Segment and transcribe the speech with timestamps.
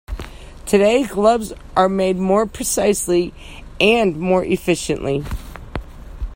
[0.65, 3.35] Today, gloves are made more precisely
[3.79, 5.23] and more efficiently.